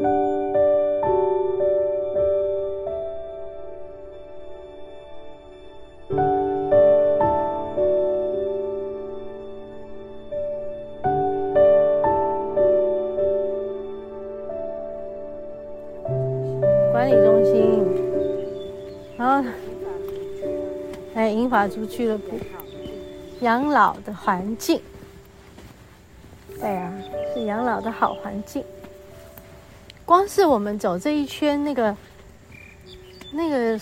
[0.00, 0.08] 管
[17.06, 17.84] 理中心，
[19.18, 19.50] 然后
[21.14, 22.38] 还有英法租俱乐部，
[23.40, 24.80] 养老的环境，
[26.58, 26.90] 对啊，
[27.34, 28.64] 是养老的好环境。
[30.10, 31.96] 光是我们走这一圈，那个
[33.30, 33.80] 那个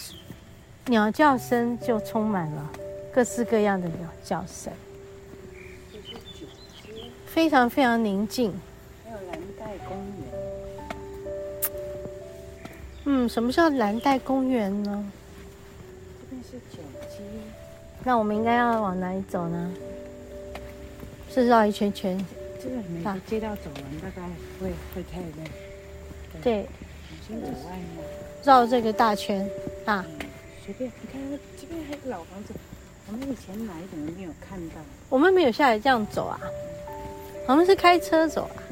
[0.85, 2.71] 鸟叫声就充满了
[3.11, 4.71] 各式各样的鸟叫声，
[7.25, 8.53] 非常非常宁静。
[9.07, 10.29] 还有蓝带公园。
[13.07, 15.11] 嗯，什么叫蓝带公园呢？
[16.21, 17.23] 这边是九街。
[18.05, 19.73] 那我们应该要往哪里走呢？
[21.31, 22.23] 是绕一圈圈。
[22.63, 24.29] 这个每个街道走完大概
[24.61, 25.68] 会会太累。
[26.43, 26.67] 对，
[28.45, 29.49] 绕这个大圈
[29.85, 30.05] 啊。
[30.65, 31.21] 随便，你看
[31.61, 32.53] 这边还有个老房子，
[33.07, 34.75] 我们以前来怎么没有看到？
[35.09, 36.39] 我们没有下来这样走啊，
[37.47, 38.63] 我们是开车走啊。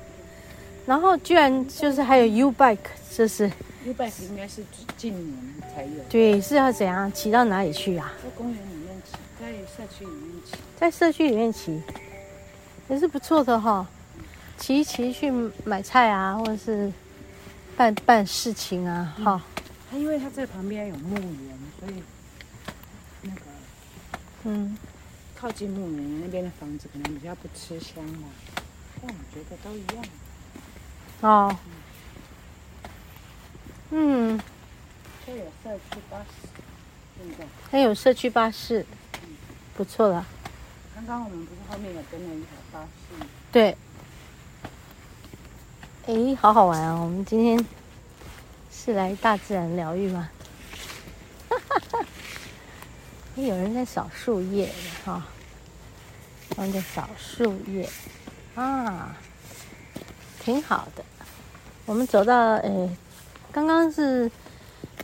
[0.84, 2.76] 然后居然就是还有 U bike，
[3.10, 3.50] 这是
[3.84, 4.62] U bike 应该是
[4.96, 6.04] 近年才有。
[6.08, 8.12] 对，是要怎样骑到哪里去啊？
[8.22, 11.82] 在公园里面骑，在社区里面骑，在社区里面骑，
[12.88, 13.86] 也是不错的哈、哦。
[14.58, 15.30] 骑一骑去
[15.64, 16.92] 买菜啊，或者是。
[17.76, 19.62] 办办事情啊，哈、嗯！
[19.90, 22.02] 他因为他这旁边有墓园，所以
[23.22, 23.40] 那个
[24.44, 24.76] 嗯，
[25.34, 28.28] 靠近墓园那边的房子可能比较不吃香嘛。
[29.02, 30.04] 但我觉得都一样。
[31.20, 31.56] 哦。
[33.90, 34.40] 嗯。
[35.26, 36.48] 这有社区巴士，
[37.18, 37.44] 现在。
[37.70, 38.86] 还有社区巴士，
[39.22, 39.28] 嗯、
[39.76, 40.24] 不错了。
[40.94, 43.26] 刚刚我们不是后面有跟了一台巴士？
[43.52, 43.76] 对。
[46.08, 47.00] 哎，好好玩啊！
[47.00, 47.66] 我们今天
[48.70, 50.30] 是来大自然疗愈吗？
[51.48, 52.06] 哈哈哈！
[53.34, 54.72] 有人在扫树叶
[55.04, 55.26] 哈，
[56.50, 57.90] 他们在扫树叶
[58.54, 59.16] 啊，
[60.38, 61.04] 挺好的。
[61.86, 62.88] 我们走到哎，
[63.50, 64.30] 刚刚是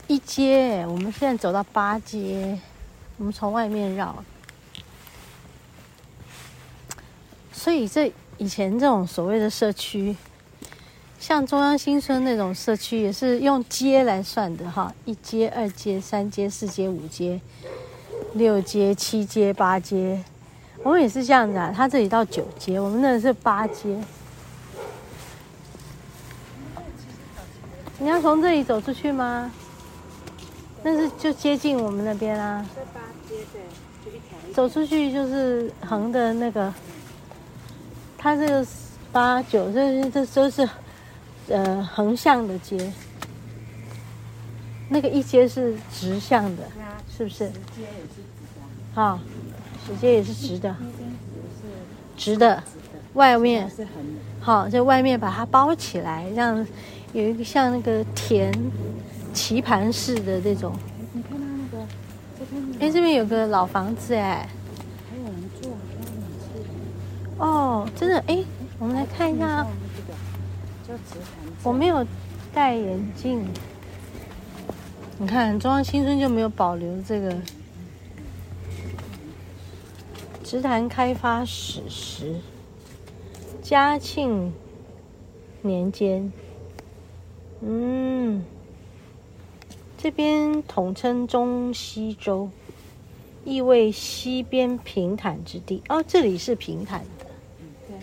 [0.06, 2.56] 一阶，我们现在走到八阶，
[3.16, 4.22] 我们从外面绕。
[7.52, 10.16] 所以这以前这种所谓的社区。
[11.22, 17.40] 像中央新村那种社区也是用街来算的哈，一街、二街、三街、四街、五街、
[18.32, 20.20] 六街、七街、八街，
[20.82, 21.72] 我们也是这样子啊。
[21.72, 23.96] 他这里到九街，我们那是八街。
[28.00, 29.48] 你要从这里走出去吗？
[30.82, 32.66] 那是就接近我们那边啊。
[32.74, 36.74] 在八街对，走出去就是横的那个，
[38.18, 38.66] 它这个
[39.12, 40.68] 八九这这都是。
[41.48, 42.92] 呃，横向的街，
[44.88, 46.62] 那个一街是直向的，
[47.14, 47.48] 是不是？
[47.50, 48.22] 直街也是直
[48.54, 48.60] 的。
[48.94, 49.18] 好，
[49.86, 50.76] 直街也是直的。
[52.16, 52.62] 直的，
[53.14, 53.70] 外面。
[54.40, 56.64] 好，在外面把它包起来，让
[57.12, 58.52] 有一个像那个田
[59.34, 60.72] 棋盘式的这种。
[61.12, 61.84] 你看到那个？
[62.80, 64.48] 哎，这边有个老房子哎。
[65.10, 66.46] 还有人住，还有冷气。
[67.38, 68.44] 哦，真的哎，
[68.78, 69.66] 我们来看一下。
[71.62, 72.06] 我没有
[72.52, 73.46] 戴眼镜，
[75.18, 77.36] 你看中央新村就没有保留这个
[80.42, 82.34] 直潭开发史实，
[83.62, 84.52] 嘉庆
[85.62, 86.32] 年间，
[87.60, 88.44] 嗯，
[89.96, 92.50] 这边统称中西州，
[93.44, 95.82] 意为西边平坦之地。
[95.88, 97.26] 哦，这里是平坦的，
[97.88, 97.96] 对。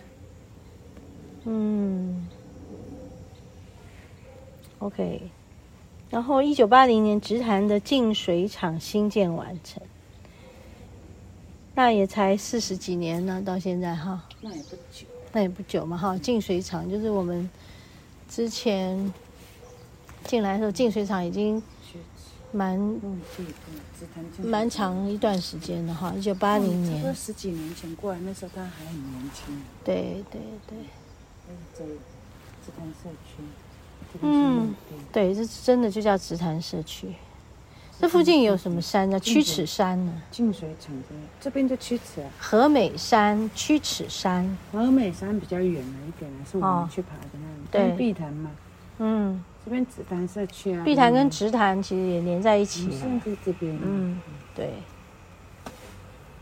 [1.43, 2.27] 嗯。
[4.79, 5.29] OK，
[6.09, 9.83] 然后一九八零年直潭的净水厂新建完成，
[11.75, 14.23] 那也才四十几年呢，到现在哈。
[14.41, 15.05] 那也不久。
[15.31, 17.47] 那也不久嘛哈，净水厂就是我们
[18.27, 19.13] 之前
[20.23, 21.61] 进来的时候，净水厂已经
[22.51, 22.79] 蛮
[24.41, 27.03] 蛮长一段时间了哈，一九八零年。
[27.03, 29.61] 差十几年前过来，那时候他还很年轻。
[29.83, 30.77] 对对对。
[31.73, 33.43] 在直潭社区。
[34.21, 34.73] 嗯，
[35.11, 37.07] 对，这真的就叫直潭社区。
[37.99, 39.19] 这附近有什么山呢？
[39.19, 40.13] 曲尺山呢？
[40.31, 40.95] 净水厂
[41.41, 42.29] 这边就曲尺啊。
[42.39, 44.57] 和美山、曲尺山。
[44.71, 47.89] 和美山比较远了一点，是我们去爬的那里。
[47.89, 48.51] 对，碧潭嘛。
[48.99, 50.83] 嗯，这边直潭社区啊。
[50.85, 52.89] 碧潭跟直潭其实也连在一起。
[52.97, 53.77] 甚至这边。
[53.81, 54.19] 嗯，
[54.55, 54.71] 对。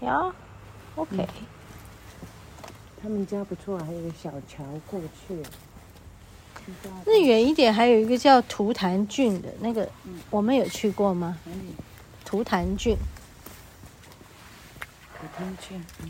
[0.02, 0.32] 呀
[0.96, 1.28] ，OK。
[3.02, 5.42] 他们家不错，还有个小桥过去。
[7.06, 9.90] 那远一点还有一个叫图潭郡的那个，
[10.30, 11.38] 我们有去过吗？
[12.26, 12.96] 图潭郡。
[15.20, 16.10] 图潭郡，嗯，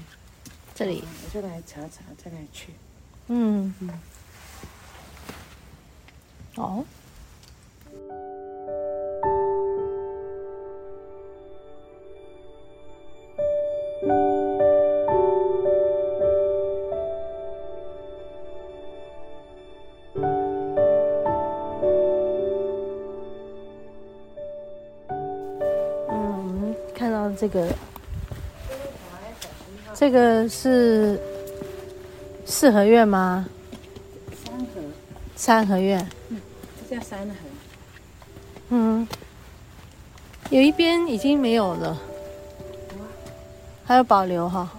[0.74, 1.04] 这里。
[1.26, 2.74] 我就来查查，再来去。
[3.28, 3.90] 嗯嗯。
[6.56, 6.86] 哦。
[27.58, 27.68] 个，
[29.96, 31.20] 这个是
[32.46, 33.48] 四合院吗？
[34.44, 34.66] 三合。
[35.36, 36.08] 三合院。
[36.30, 36.40] 嗯，
[36.88, 37.34] 这叫三合。
[38.70, 39.08] 嗯，
[40.50, 41.98] 有一边已经没有了，
[43.86, 44.70] 还有保留哈。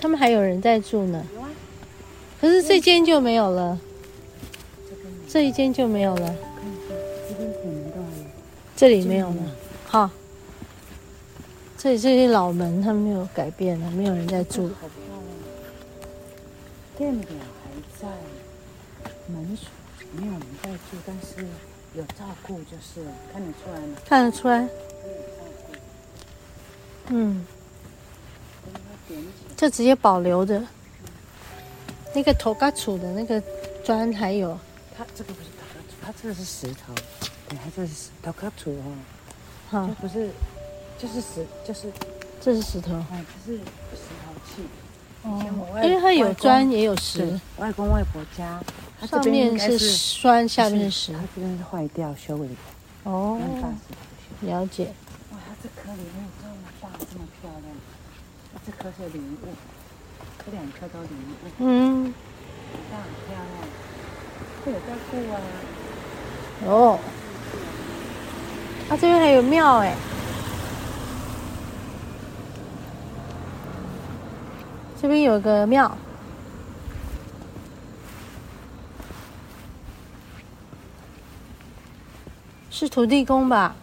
[0.00, 1.24] 他们还有人在住呢，
[2.38, 3.78] 可是这间就没有了，
[5.34, 6.36] 这一间就没有了，
[8.76, 9.42] 这里没有了，
[9.88, 10.08] 哈，
[11.76, 14.70] 这里这些老门它没有改变了，没有人在住。
[16.96, 17.30] 店表
[17.64, 18.06] 还在，
[19.26, 19.68] 门锁
[20.12, 21.44] 没有人在住，但是
[21.94, 23.96] 有照顾，就是看得出来吗？
[24.06, 24.68] 看得出来。
[27.08, 27.44] 嗯。
[29.56, 30.62] 就直接保留着，
[32.14, 33.42] 那个头嘎杵的那个
[33.82, 34.56] 砖还有，
[34.96, 36.94] 它这个不是头嘎杵，它这个是石头，
[37.48, 38.96] 对，它这是头嘎杵哦，
[39.70, 40.30] 哈，不是，
[40.98, 41.92] 就是石，就是，
[42.40, 44.62] 这是石头，哎，这是石头器，
[45.22, 48.62] 哦，因为它有砖也有石，外公外婆家，
[49.00, 53.40] 它上面是砖，下面是石，它这边是坏掉修理的，哦，
[54.42, 54.94] 了解，
[55.32, 57.74] 哇，它这颗里面这么大，这么漂亮。
[58.64, 59.48] 这颗是礼物，
[60.46, 61.50] 这两颗都礼物。
[61.58, 62.14] 嗯，
[62.90, 63.68] 大很漂亮，
[64.70, 65.40] 有在顾啊。
[66.66, 66.98] 哦，
[68.88, 69.94] 啊，这边还有庙哎，
[75.00, 75.96] 这边有个庙，
[82.70, 83.74] 是土地公吧？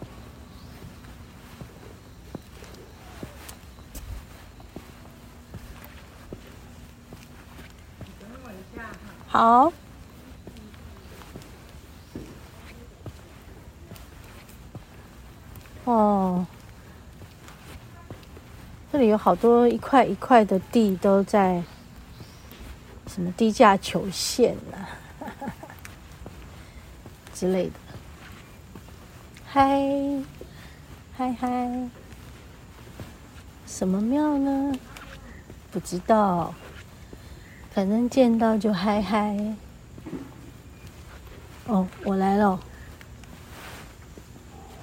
[9.27, 9.71] 好，
[15.85, 16.45] 哦，
[18.91, 21.63] 这里有好多一块一块的地都在
[23.07, 24.87] 什么低价求现啊，
[27.33, 27.73] 之类的。
[29.45, 29.81] 嗨，
[31.17, 31.89] 嗨嗨，
[33.65, 34.73] 什么庙呢？
[35.71, 36.53] 不知道。
[37.73, 39.55] 反正见到就嗨嗨。
[41.67, 42.59] 哦，我来了。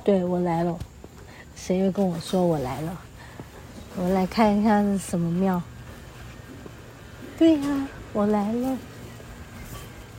[0.09, 0.75] 对，我来了。
[1.55, 2.97] 谁又跟我说我来了？
[3.95, 5.61] 我来看一看是什么庙。
[7.37, 8.79] 对呀，我来了。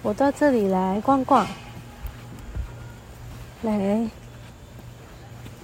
[0.03, 1.47] 我到这里来逛逛，
[3.63, 4.07] 来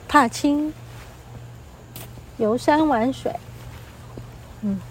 [0.07, 0.73] 踏青、
[2.37, 3.31] 游山玩水。
[4.61, 4.81] 嗯。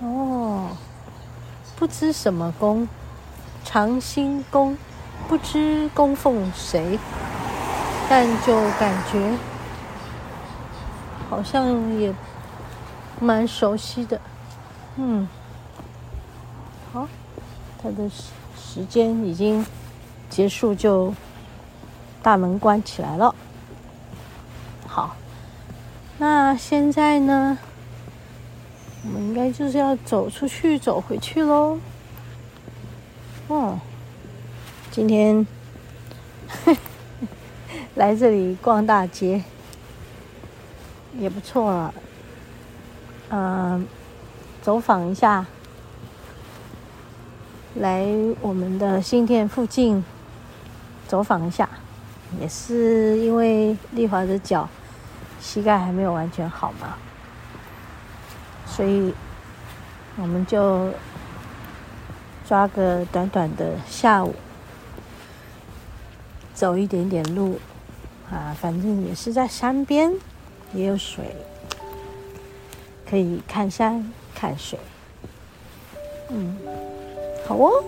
[0.00, 0.74] 哦，
[1.76, 2.88] 不知什么宫，
[3.66, 4.78] 长兴宫，
[5.30, 6.98] 不知供奉谁，
[8.08, 9.38] 但就感觉
[11.28, 12.12] 好像也
[13.20, 14.20] 蛮熟悉的。
[14.96, 15.28] 嗯，
[16.92, 17.06] 好，
[17.80, 18.24] 他的时
[18.58, 19.64] 时间已经
[20.28, 21.14] 结束，就
[22.20, 23.32] 大门关起来了。
[24.88, 25.14] 好，
[26.18, 27.56] 那现在呢？
[29.04, 31.78] 我们应该就是要走出去，走回去喽。
[33.46, 33.78] 哦，
[34.90, 35.46] 今天
[37.94, 39.44] 来这里逛大街
[41.16, 41.94] 也不错啊。
[43.28, 43.86] 嗯、
[44.60, 45.46] 走访一下，
[47.76, 48.04] 来
[48.40, 50.04] 我们的新店附近
[51.06, 51.68] 走访一下，
[52.40, 54.68] 也是因为丽华的脚
[55.40, 56.96] 膝盖还没有完全好嘛。
[58.66, 59.14] 所以，
[60.16, 60.88] 我们就
[62.48, 64.34] 抓个短短的下午，
[66.60, 67.58] 走一点点路，
[68.30, 70.12] 啊，反正也是在山边，
[70.74, 71.24] 也有水，
[73.08, 74.78] 可以看山看水。
[76.28, 76.58] 嗯，
[77.46, 77.82] 好哦。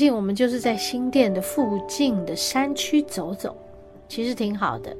[0.00, 3.54] 近我们就是在新店的附近的山区走走，
[4.08, 4.96] 其实挺好的。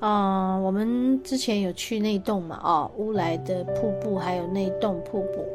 [0.00, 5.46] 啊、我们之前有去那栋嘛，哦，乌来的瀑布，还有那栋瀑布，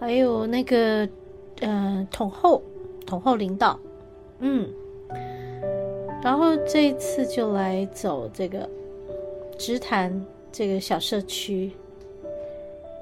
[0.00, 1.08] 还有那个
[1.60, 2.60] 嗯、统后
[3.06, 3.78] 统后林道，
[4.40, 4.68] 嗯，
[6.24, 8.68] 然后这一次就来走这个
[9.56, 11.70] 直潭这个小社区。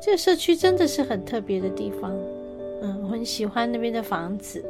[0.03, 2.15] 这个社区真的是很特别的地方，
[2.85, 4.63] 嗯，我很喜欢那边的房子，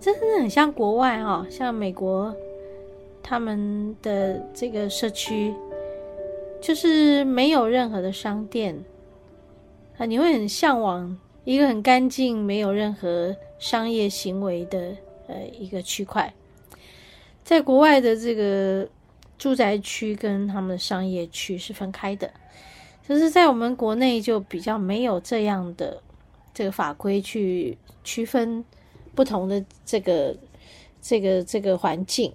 [0.00, 2.32] 真的很像国外哦，像美国
[3.24, 5.52] 他们的这个社区，
[6.62, 8.84] 就是没有任何的商店
[9.98, 16.32] 啊，你会很向往一个很干净、没有任何商业行为的呃一个区块。
[17.42, 18.88] 在国外的这个
[19.36, 22.30] 住宅区跟他们的商业区是分开的。
[23.06, 26.00] 就是在我们国内就比较没有这样的
[26.54, 28.64] 这个法规去区分
[29.14, 30.34] 不同的这个
[31.02, 32.32] 这个这个环境。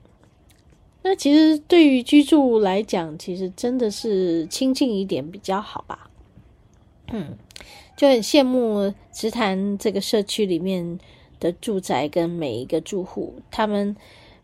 [1.02, 6.10] 那其实对于居住来讲，其实真的是亲近一点比较好吧。
[7.12, 7.38] 嗯，
[7.96, 11.00] 就很羡慕直潭这个社区里面
[11.40, 13.96] 的住宅跟每一个住户，他们。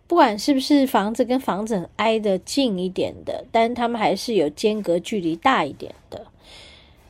[0.08, 6.28] 不管是不是房子跟房子很挨得近一点的，但他们还是有间隔距离大一点的。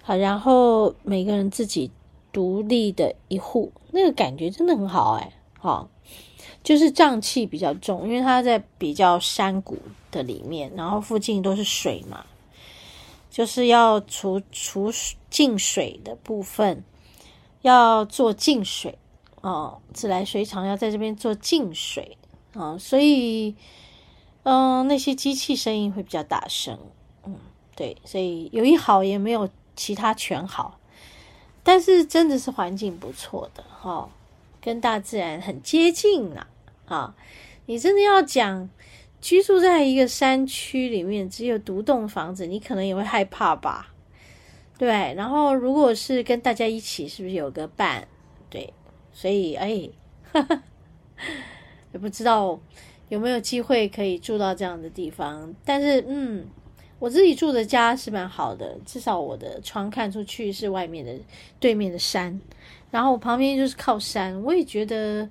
[0.02, 1.92] 好，然后每个人自己
[2.36, 5.32] 独立的一户，那个感觉真的很好哎。
[5.58, 5.88] 好，
[6.62, 9.78] 就是瘴气比较重，因为它在比较山谷
[10.12, 12.26] 的里面，然后附近都是水嘛，
[13.30, 14.92] 就是要除除
[15.30, 16.84] 净水的部分，
[17.62, 18.98] 要做净水
[19.40, 22.18] 哦，自来水厂要在这边做净水。
[22.52, 23.56] 啊、所以，
[24.44, 26.78] 嗯、那些机器声音会比较大声，
[27.26, 27.36] 嗯，
[27.76, 30.80] 对，所以有一好也没有其他全好，
[31.68, 34.08] 但是真的是环境不错的哈、
[34.62, 36.46] 跟大自然很接近呐，
[36.86, 37.16] 啊、
[37.66, 38.70] 你真的要讲
[39.20, 43.92] 居住在一个山区里面，只有独栋房子，你可能也会害怕吧，
[44.78, 48.08] 对，然后如果是跟大家一起，是不是有个伴？
[48.48, 48.72] 对，
[49.12, 49.90] 所以哎，
[51.92, 52.60] 也不知道
[53.10, 56.46] 有没有机会可以住到这样的地方，但是嗯，
[56.98, 61.14] 我自己住的家是蛮好的，至少我的窗看出去是外面的
[61.60, 62.40] 对面的山，
[62.90, 65.30] 然后我旁边就是靠山，我也觉得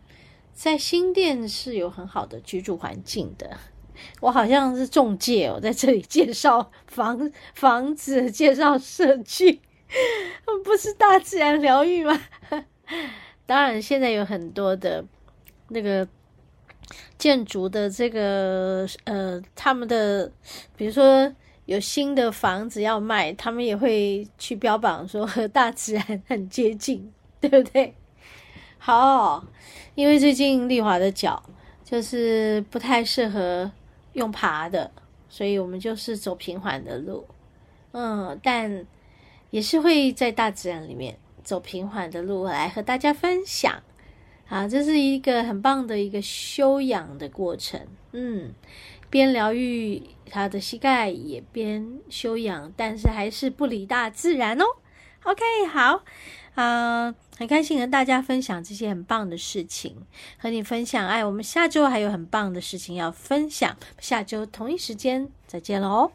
[0.53, 3.51] 在新店是有很好的居住环境的。
[4.21, 9.61] 我好像是中介哦，在这里介绍房房子，介绍社区，
[10.65, 12.21] 不是大自然疗愈吗？
[13.47, 15.05] 当然，现在有很多的
[15.69, 16.07] 那个。
[17.17, 20.31] 建筑的这个呃，他们的
[20.77, 21.33] 比如说
[21.67, 27.95] 有新的房子要卖，他们也会去标榜说和大自然很接近，对不对？
[28.79, 29.45] 好，
[29.95, 31.43] 因为最近丽华的脚
[31.83, 33.71] 就是不太适合
[34.13, 34.91] 用爬的，
[35.29, 37.27] 所以我们就是走平缓的路，
[37.93, 38.85] 嗯，但
[39.51, 43.83] 也是会在大自然里面走平缓的路来和大家分享。
[44.47, 47.81] 啊，这是一个很棒的一个修养的过程，
[48.13, 48.53] 嗯，
[49.15, 54.65] 边疗愈他的膝盖，也边休养，但是还是不离大自然哦。
[55.23, 55.41] OK，
[55.73, 56.03] 好，
[56.57, 59.95] 啊、很开心跟大家分享这些很棒的事情，
[60.37, 66.11] 和你分享，爱，我们下周还有很棒的事情要分享，下周同一时间再见喽。